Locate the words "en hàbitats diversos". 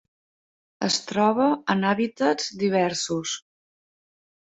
1.75-3.39